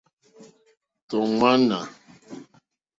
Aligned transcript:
Tɔ̀ 1.09 1.25
ŋmánà. 1.31 1.79